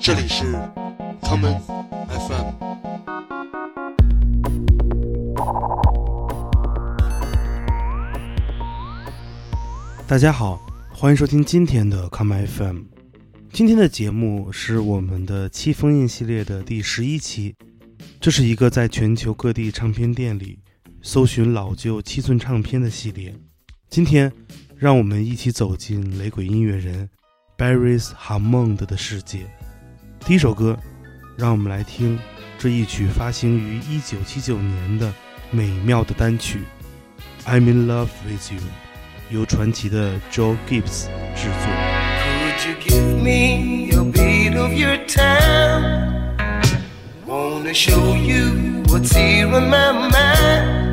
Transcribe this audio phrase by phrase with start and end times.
[0.00, 0.44] 这里是
[1.22, 1.58] common
[2.08, 2.46] FM。
[10.06, 10.60] 大家好，
[10.92, 12.82] 欢迎收听今天的 common FM。
[13.52, 17.54] 今天的节目是我们的七封印系列的第十一期，
[18.20, 20.58] 这是一个在全球各地唱片店里
[21.02, 23.34] 搜寻老旧七寸唱片的系列。
[23.88, 24.32] 今天，
[24.76, 27.08] 让我们一起走进雷鬼音乐人
[27.56, 29.46] Barry's Hammond 的世界。
[30.26, 30.74] 第一首歌，
[31.36, 32.18] 让我们来听
[32.58, 35.12] 这一曲发行于1979年的
[35.50, 36.62] 美妙的单曲
[37.46, 38.58] 《I'm in Love with You》，
[39.28, 41.68] 由传奇的 Joe Gibbs 制作。
[42.56, 46.34] Could you give me a beat of your time?
[47.26, 50.83] Wanna show you what's here on my mind.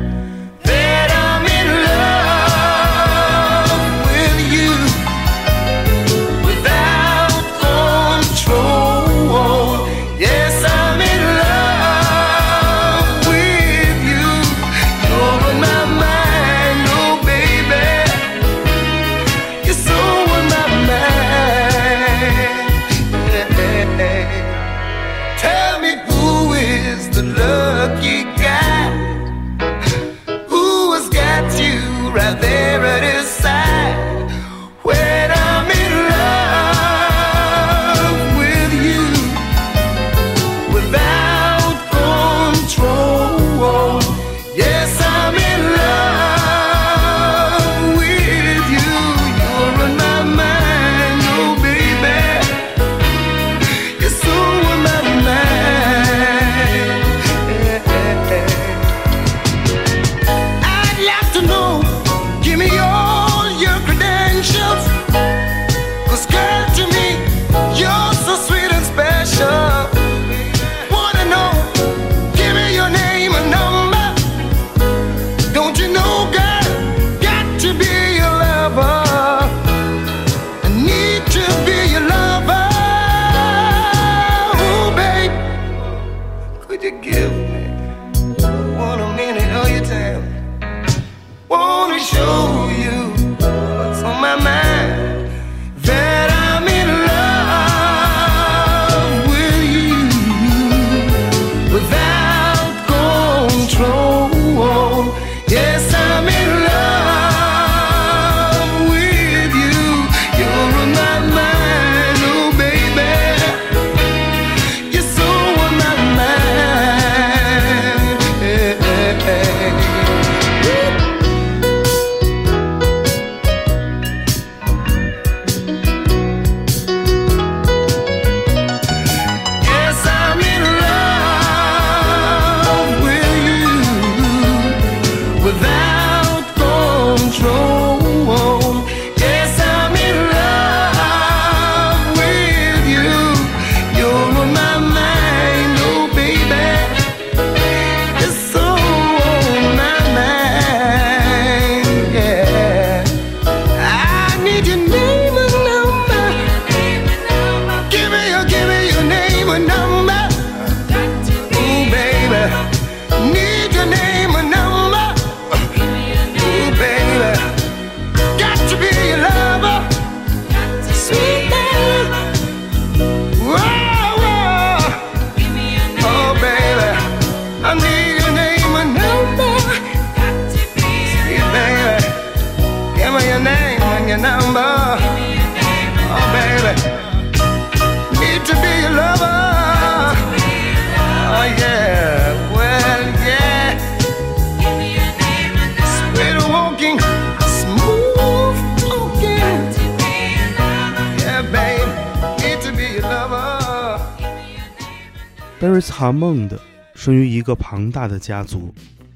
[207.72, 208.70] 庞大的家族，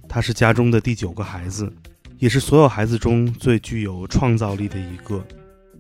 [0.09, 1.71] 他是家中的第九个孩子，
[2.17, 5.23] 也是所有孩子中最具有创造力的一个。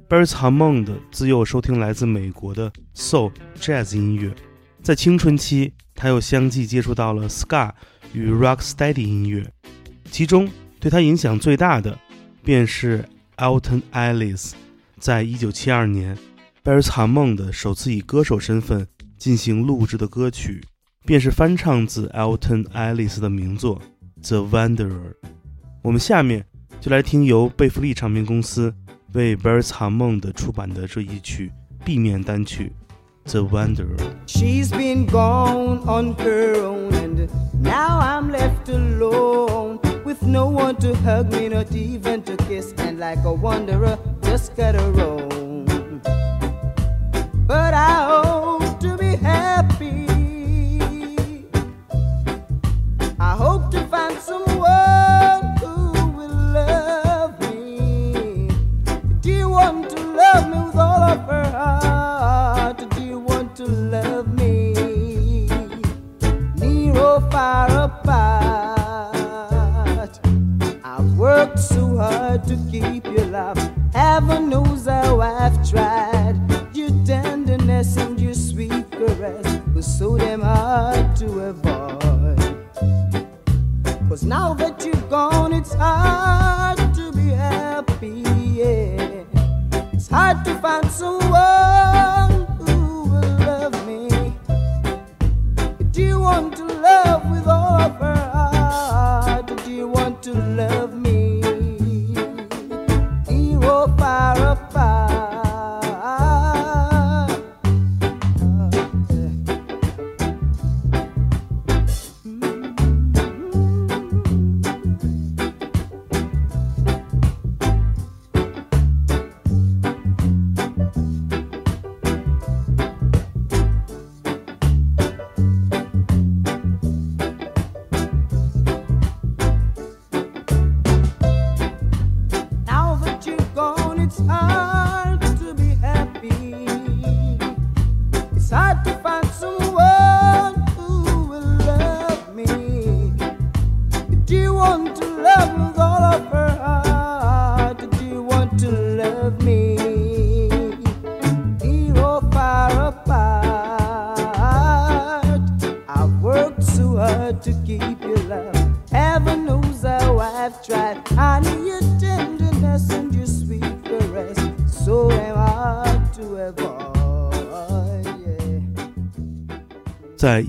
[0.06, 4.30] Barry's Hammond 自幼收听来自美国的 soul jazz 音乐，
[4.82, 7.72] 在青春期，他又相继接触到了 ska
[8.12, 9.50] 与 rocksteady 音乐，
[10.10, 10.46] 其中
[10.78, 11.98] 对他影响最大的
[12.44, 13.02] 便是
[13.38, 14.52] Alton Ellis。
[15.00, 16.14] 在一九七二年
[16.62, 18.86] ，Barry's Hammond 首次以歌手身份
[19.16, 20.62] 进行录制的歌曲，
[21.05, 23.81] 便是翻唱自 Alton Ellis 的名作《
[24.27, 24.89] The Wanderer》。
[25.81, 26.45] 我们下面
[26.79, 28.73] 就来听由贝弗利唱片公司
[29.13, 31.51] 为 Barry's Hammond 出版的这一曲
[31.83, 32.71] B 面单曲
[33.25, 33.97] The Wanderer》。
[34.27, 37.27] She's been gone on her own, and
[37.61, 42.99] now I'm left alone with no one to hug me, not even to kiss, and
[42.99, 45.65] like a wanderer, just gotta roam.
[47.47, 49.74] But I hope to be happy.
[53.36, 58.48] Hope to find someone who will love me.
[59.20, 62.45] Do you want to love me with all of her heart?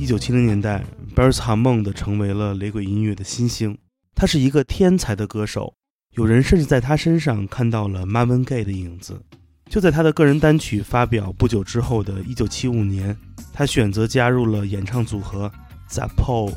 [0.07, 0.83] 九七零年代
[1.13, 3.77] ，Beres Hammond 成为了雷鬼音乐的新星。
[4.15, 5.73] 他是一个天才的歌手，
[6.15, 9.21] 有人甚至在他身上看到了 Marvin Gaye 的影子。
[9.69, 13.17] 就在他的个人单曲发表不久之后的1975年，
[13.51, 15.51] 他选择加入了演唱组合
[15.89, 16.53] Zappo。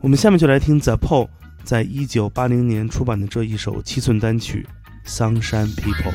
[0.00, 1.28] 我们下面就来听 Zappo
[1.64, 4.64] 在1980年出版的这一首七寸单曲
[5.10, 6.14] 《Sunshine People》。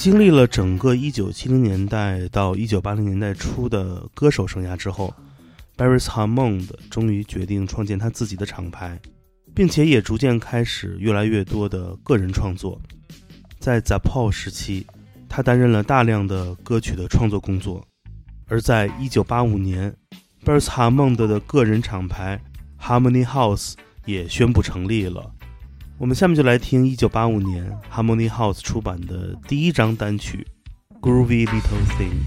[0.00, 5.12] 经历了整个1970年代到1980年代初的歌手生涯之后
[5.76, 8.98] ，Barry Hammond 终于决定创建他自己的厂牌，
[9.54, 12.80] 并且也逐渐开始越来越多的个人创作。
[13.58, 14.86] 在 Zappo 时期，
[15.28, 17.86] 他担任了大量的歌曲的创作工作。
[18.46, 19.94] 而在1985年
[20.42, 22.40] ，Barry Hammond 的个人厂牌
[22.80, 23.74] Harmony House
[24.06, 25.30] 也宣布成立了。
[26.00, 30.46] 我们下面就来听1985年 Harmony House 出版的第一张单曲
[31.06, 32.24] 《Groovy Little Thing》。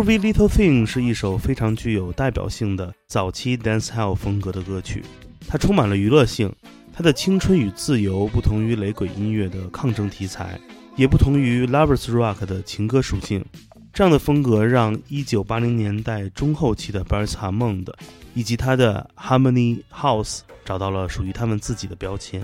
[0.00, 5.04] Groovy Little Thing 是一首非常具有代表性的早期 dancehall 风格的歌曲，
[5.46, 6.50] 它充满了娱乐性，
[6.90, 10.58] 它的青春与自由不同于雷鬼音乐的抗争题材，
[10.96, 13.44] 也不同于 lovers rock 的情歌属性。
[13.92, 17.92] 这样的风格让1980年代中后期的 Barry Hammond
[18.32, 22.42] 以及他的 Harmony House 找到了属于他们自己的标签。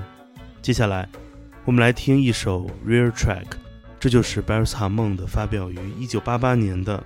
[0.60, 1.08] 接下来，
[1.64, 3.46] 我们来听一首 Real Track，
[3.98, 7.02] 这就是 Barry Hammond 发表于1988年的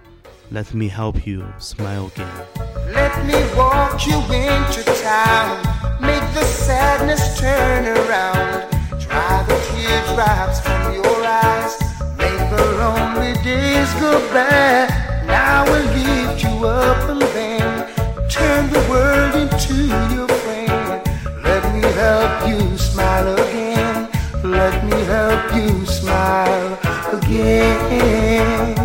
[0.52, 5.62] Let Me Help You Smile Again。Let me walk you into town.
[6.00, 8.68] Make the sadness turn around.
[8.98, 11.78] Dry the teardrops from your eyes.
[12.18, 14.88] Make the lonely days go by.
[15.24, 21.00] Now we'll lift you up and then turn the world into your friend.
[21.44, 24.08] Let me help you smile again.
[24.42, 26.76] Let me help you smile
[27.12, 28.79] again.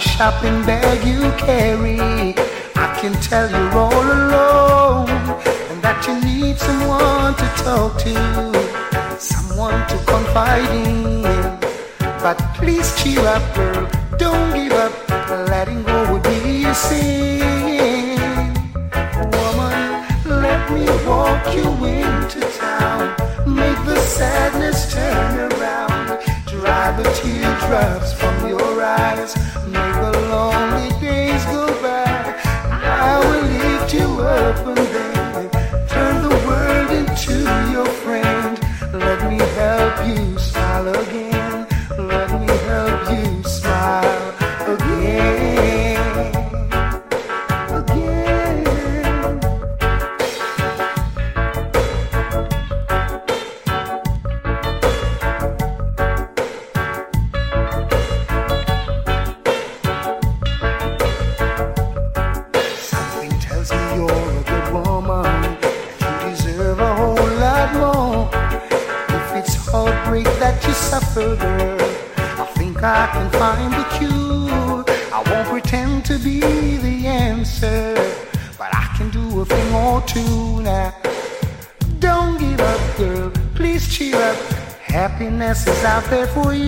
[0.00, 1.98] The shopping bag you carry,
[2.76, 5.10] I can tell you're all alone
[5.70, 11.22] and that you need someone to talk to, someone to confide in.
[12.22, 13.88] But please cheer up, girl.
[14.16, 14.92] Don't give up.
[15.48, 18.54] Letting go would be a sin.
[19.34, 19.80] Woman,
[20.44, 23.14] let me walk you into town.
[23.46, 26.20] Make the sadness turn around.
[26.46, 29.34] Dry the teardrops from your eyes.
[29.70, 30.89] Make the lonely
[86.10, 86.59] te fui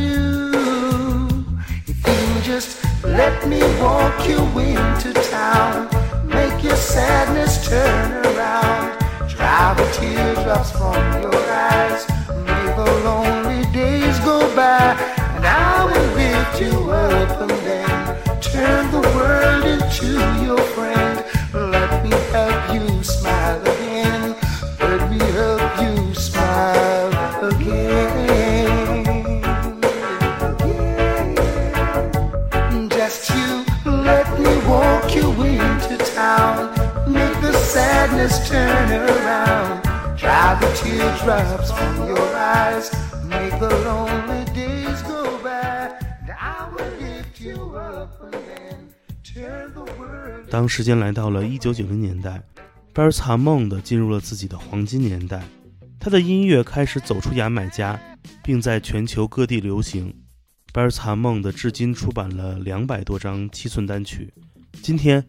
[50.74, 52.42] 时间来到了一九九零年代，
[52.94, 55.44] 贝尔萨梦的进入了自己的黄金年代，
[56.00, 58.00] 他的音乐开始走出牙买加，
[58.42, 60.10] 并在全球各地流行。
[60.72, 64.32] 贝尔萨梦的至今出版了两百多张七寸单曲。
[64.80, 65.22] 今天，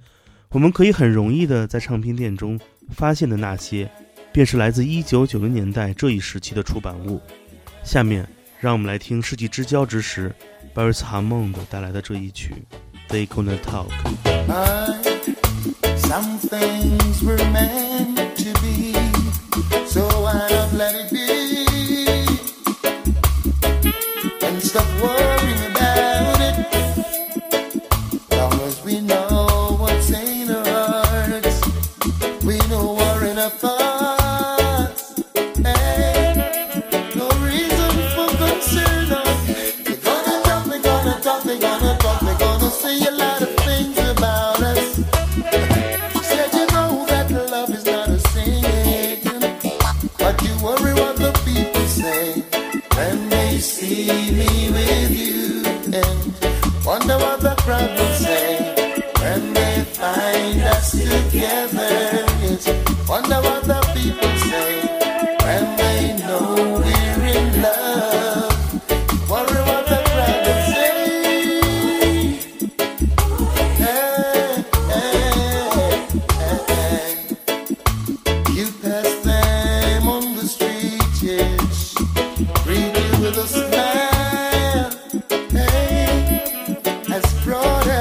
[0.47, 2.57] 我们可以很容易的在唱片店中
[2.91, 3.91] 发现的那些，
[4.31, 7.21] 便是来自一九九零年代这一时期的出版物。
[7.83, 8.25] 下面，
[8.61, 10.33] 让我们来听世纪之交之时，
[10.73, 12.53] 贝尔萨梦的带来的这一曲
[13.13, 18.93] 《They Gonna Talk》。Some things were meant to be,
[19.85, 21.22] so why not let it be?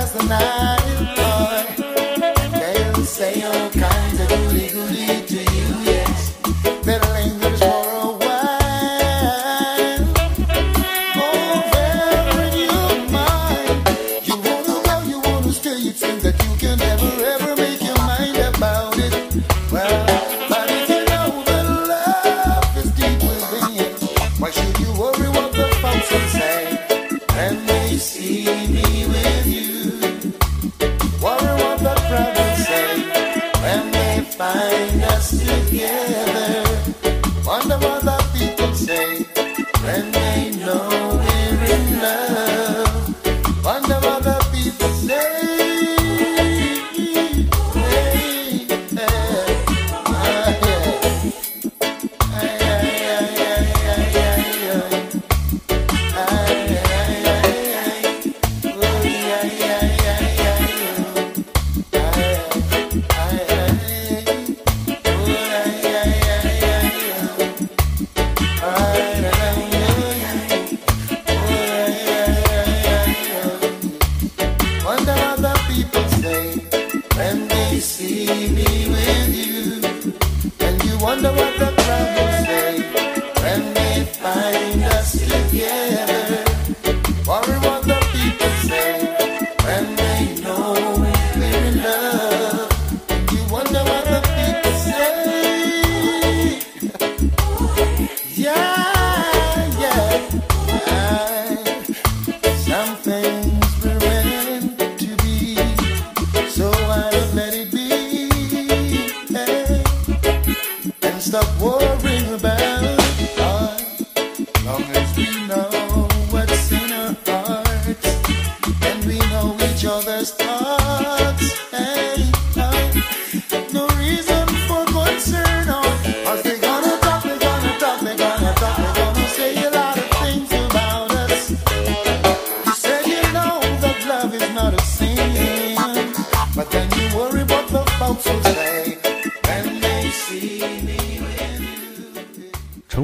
[0.03, 0.82] last night.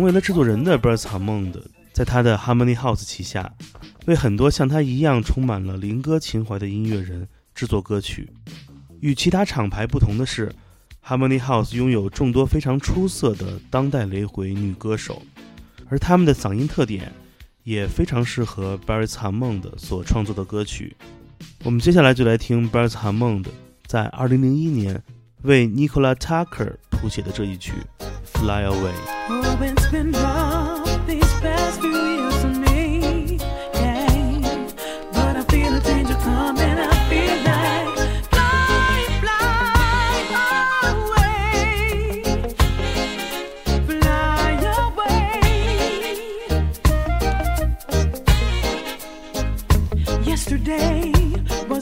[0.08, 1.52] 为了制作人的 Bryce Hammond，
[1.92, 3.52] 在他的 Harmony House 旗下，
[4.06, 8.26] 为很多像他一样充满了灵歌情怀的音乐人制作歌曲。
[9.00, 10.50] 与其他厂牌不同的是
[11.06, 15.20] ，Harmony House 拥有众多非常出色的当代雷鬼女歌手，
[15.90, 17.12] 而他们的嗓音特点
[17.62, 20.96] 也非常适合 Bryce Hammond 所创作的歌曲。
[21.64, 23.44] 我们接下来就来听 Bryce Hammond
[23.84, 25.02] 在2001年
[25.42, 27.74] 为 Nicola Tucker 谱写的这一曲
[28.40, 29.74] 《Fly Away》。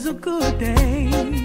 [0.07, 1.36] A good day.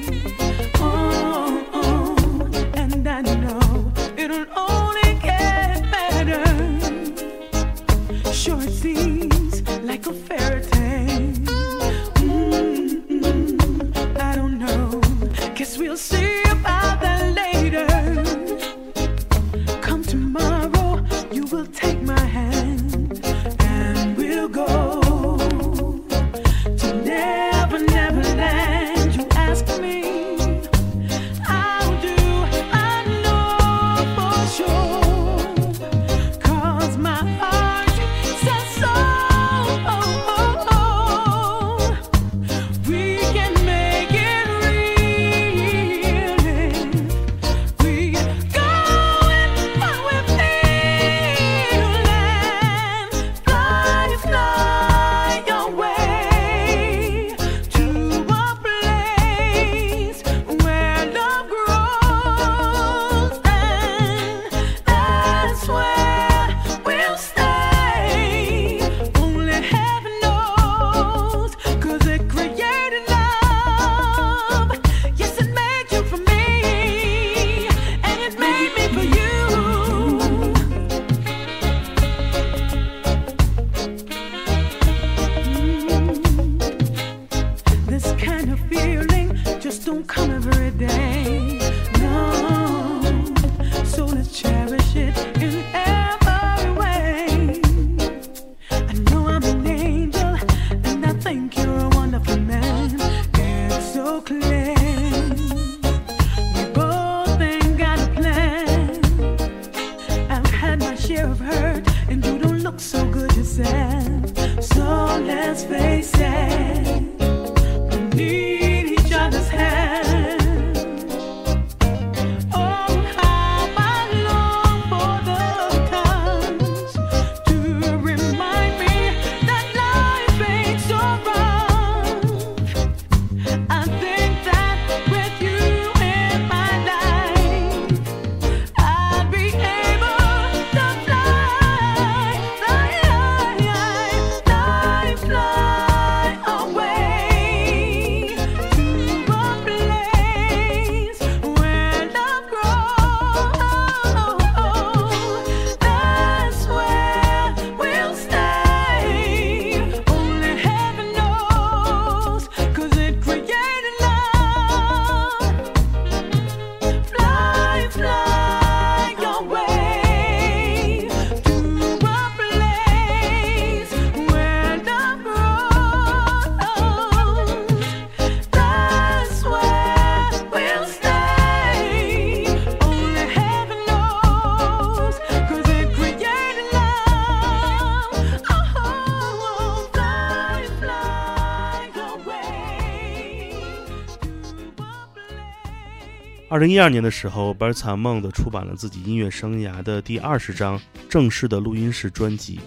[196.63, 202.61] 零一二年的时候 b e r t a m o n d 出版了自己音乐生涯的第二十张正式的录音室专辑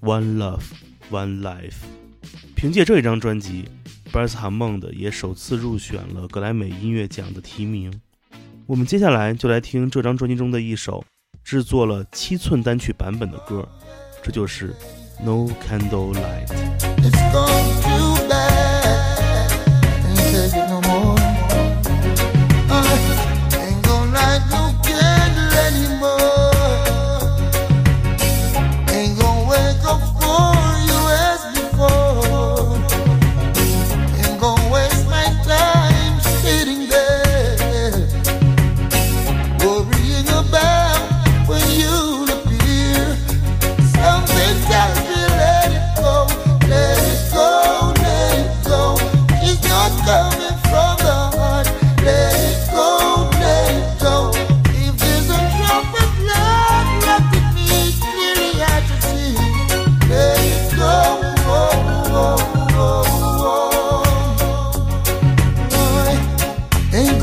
[0.06, 0.62] 《One Love,
[1.10, 1.60] One Life》。
[2.54, 3.68] 凭借这一张专辑
[4.10, 7.92] b e r t a m o n d 也首次入选了格莱美音乐奖的提名。
[8.64, 11.04] 我们接下来就来听这张专辑中的一首
[11.42, 13.68] 制作了七寸单曲版本的歌，
[14.22, 14.74] 这就是
[15.22, 16.46] 《No Candlelight》。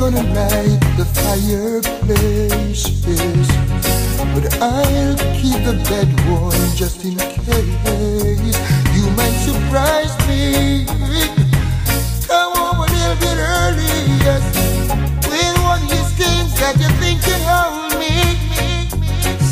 [0.01, 2.09] gonna light the fireplaces,
[4.33, 8.57] but I'll keep the bed warm just in case
[8.95, 10.87] you might surprise me.
[12.25, 13.93] Come home a little bit early,
[14.25, 14.43] yes,
[15.29, 18.15] with one of these things that you think you hold me.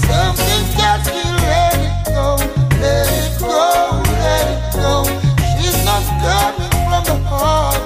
[0.01, 1.13] Something's got to
[1.45, 2.41] let it go,
[2.81, 5.05] let it go, let it go.
[5.61, 7.78] She's not coming from the heart.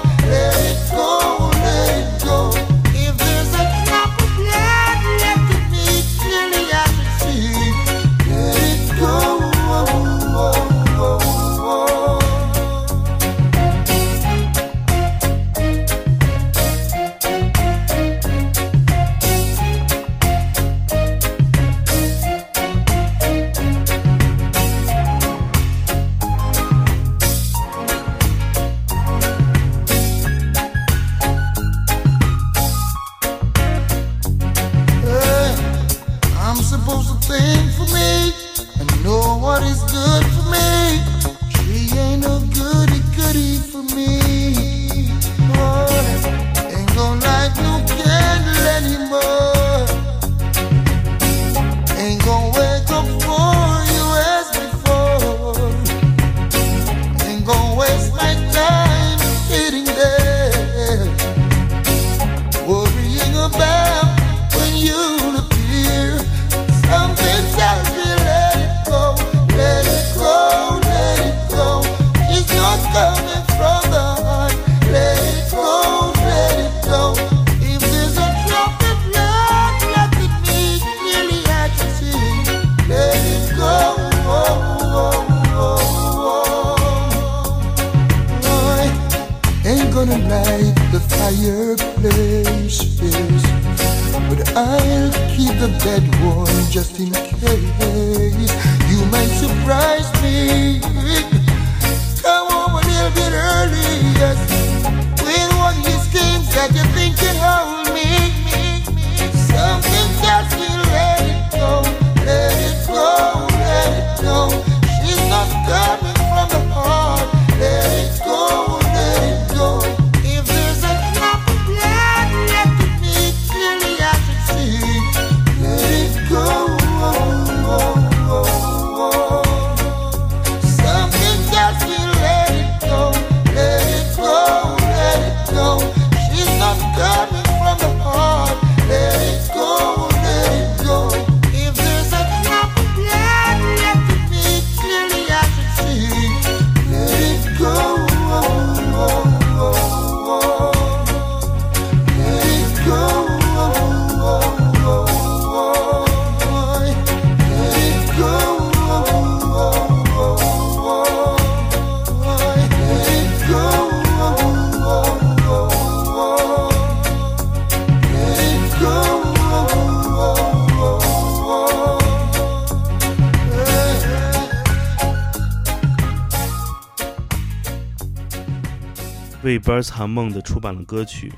[179.44, 181.30] 为 Birds 韩梦的出版了歌曲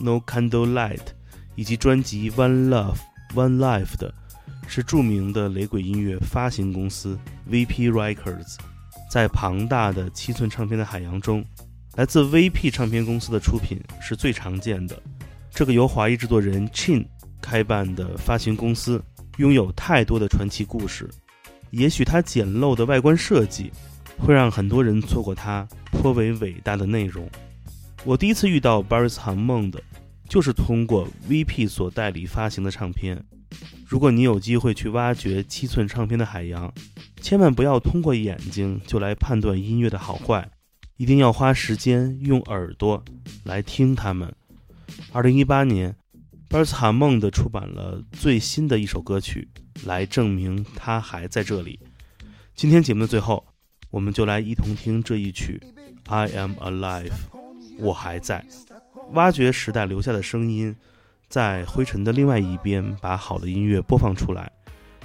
[0.04, 0.96] 《No Candlelight》
[1.54, 2.98] 以及专辑《One Love
[3.34, 4.12] One Life》的，
[4.66, 7.16] 是著名的雷鬼音乐发行公司
[7.48, 8.56] VP Records。
[9.08, 11.44] 在庞大的七寸唱片的海洋中，
[11.94, 15.00] 来自 VP 唱片公司的出品是最常见的。
[15.48, 17.06] 这个由华裔制作人 Chin
[17.40, 19.00] 开办的发行公司，
[19.36, 21.08] 拥有太多的传奇故事。
[21.70, 23.70] 也许它简陋的外观设计，
[24.18, 27.28] 会让很多人错过它颇为伟大的内容。
[28.04, 29.82] 我第一次遇到 Baris 韩梦的，
[30.28, 33.24] 就是通过 VP 所代理发行的唱片。
[33.86, 36.72] 如果你有机会去挖掘七寸唱片的海洋，
[37.20, 40.50] 千万不要通过眼睛就来判断音乐的好坏，
[40.96, 43.04] 一定要花时间用耳朵
[43.44, 44.34] 来听它们。
[45.12, 45.96] 二零一八年
[46.48, 49.48] ，Baris 韩梦的出版了最新的一首歌曲，
[49.84, 51.78] 来证明他还在这里。
[52.54, 53.46] 今天节目的最后，
[53.90, 55.60] 我们就来一同听这一曲
[56.12, 57.08] 《I Am Alive》，
[57.78, 58.44] 我还在，
[59.12, 60.74] 挖掘时代留下的声音，
[61.28, 64.50] 在灰尘的另外一边，把好的音乐播放出来，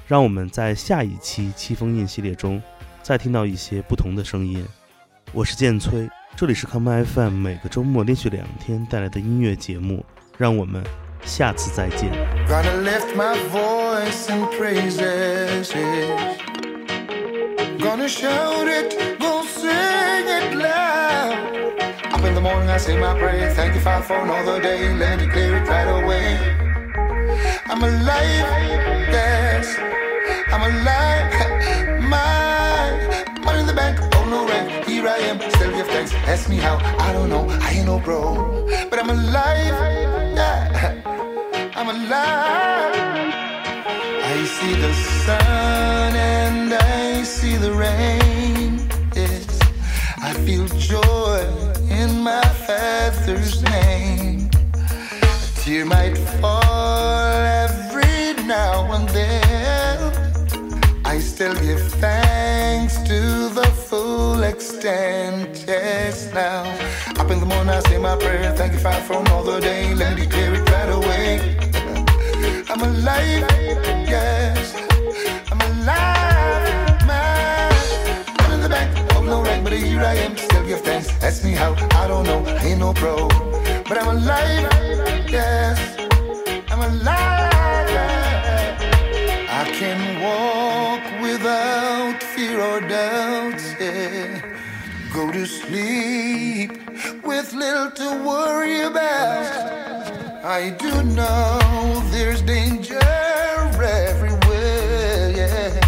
[0.08, 2.62] 让我们在下一期七封印系列中
[3.02, 4.66] 再听到一些不同的声音。
[5.32, 10.06] 我是剑崔，这里是 Come FM 每个周末连续两天带来的音乐节目，
[10.38, 10.84] 让我们
[11.24, 12.12] 下次再见。
[17.82, 21.34] Gonna shout it, gonna sing it loud.
[22.14, 23.52] Up in the morning, I say my prayer.
[23.56, 24.94] Thank you, Father, for another day.
[24.94, 26.38] Let me clear it right away.
[27.66, 28.48] I'm alive,
[29.18, 29.66] yes.
[30.54, 32.02] I'm alive.
[32.16, 34.86] My money in the bank, oh no rent.
[34.86, 36.14] Here I am, still give thanks.
[36.14, 37.50] Ask me how, I don't know.
[37.50, 39.76] I ain't no bro, but I'm alive,
[40.38, 41.72] yeah.
[41.76, 42.94] I'm alive.
[44.34, 44.94] I see the
[45.26, 46.91] sun and I
[47.58, 48.90] the rain.
[49.16, 49.60] Yes,
[50.18, 51.42] I feel joy
[51.90, 54.50] in my Father's name.
[54.76, 57.34] A tear might fall
[57.68, 60.42] every now and then.
[61.06, 65.66] I still give thanks to the full extent.
[65.68, 66.64] Yes, now.
[67.20, 68.52] Up in the morning, I say my prayer.
[68.56, 69.94] Thank you, Father, for another day.
[69.94, 71.58] Let me declare it right away.
[72.70, 73.44] I'm alive,
[74.08, 74.76] yes.
[75.52, 76.11] I'm alive,
[79.72, 80.36] but here I am.
[80.36, 81.08] Still give thanks.
[81.24, 82.44] Ask me how, I don't know.
[82.60, 83.30] I ain't no pro.
[83.88, 85.80] But I'm alive, yes.
[86.70, 87.88] I'm alive.
[89.60, 93.62] I can walk without fear or doubt.
[93.80, 94.42] Yeah.
[95.14, 96.72] Go to sleep
[97.24, 99.46] with little to worry about.
[100.44, 103.00] I do know there's danger
[104.10, 105.80] everywhere, yeah.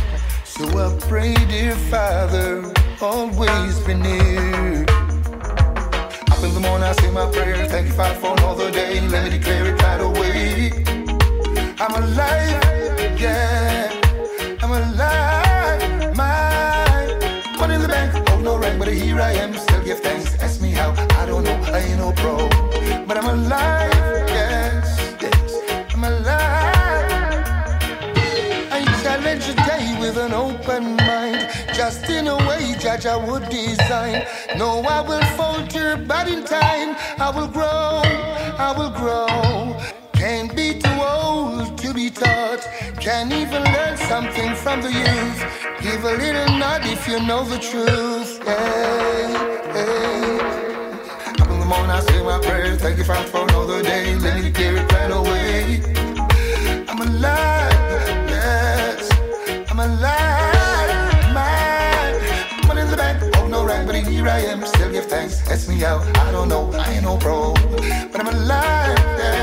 [0.46, 4.86] So I pray, dear Father, always be near.
[6.32, 7.66] Up in the morning, I say my prayer.
[7.68, 9.02] Thank you, Father, for another day.
[9.08, 10.72] Let me declare it right away.
[11.80, 13.92] I'm alive, yeah.
[14.62, 19.53] I'm alive, my money in the bank, oh no rank, but here I am,
[33.06, 34.26] I would design.
[34.58, 38.02] No, I will falter, but in time, I will grow,
[38.58, 39.78] I will grow.
[40.14, 42.62] Can't be too old to be taught.
[43.02, 45.40] Can even learn something from the youth.
[45.82, 48.42] Give a little nod if you know the truth.
[48.46, 49.28] Hey,
[49.76, 50.40] hey.
[51.42, 52.78] Up in the morning, I say my prayer.
[52.78, 54.16] Thank you, for another day.
[54.16, 55.82] Let me clear it right away.
[56.88, 57.73] I'm alive,
[63.94, 64.66] but here I am.
[64.66, 65.48] Still give thanks.
[65.50, 67.54] Ask me out, I don't know, I ain't no pro,
[68.12, 69.43] but I'm alive, yes,